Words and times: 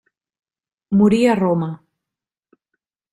Morí 1.01 1.19
a 1.33 1.37
Roma. 1.43 1.69